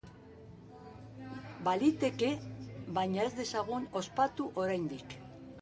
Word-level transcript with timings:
Baliteke, 1.67 2.31
baina 2.97 3.29
ez 3.29 3.37
dezagun 3.43 3.89
ospatu 4.03 4.53
oraindik. 4.65 5.19